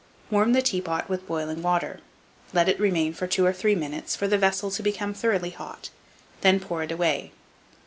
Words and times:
Warm 0.31 0.53
the 0.53 0.63
teapot 0.63 1.09
with 1.09 1.27
boiling 1.27 1.61
water; 1.61 1.99
let 2.53 2.67
it 2.67 2.79
remain 2.79 3.13
for 3.13 3.27
two 3.27 3.45
or 3.45 3.53
three 3.53 3.75
minutes 3.75 4.15
for 4.15 4.27
the 4.27 4.35
vessel 4.35 4.71
to 4.71 4.81
become 4.81 5.13
thoroughly 5.13 5.51
hot, 5.51 5.91
then 6.41 6.59
pour 6.59 6.81
it 6.81 6.91
away. 6.91 7.31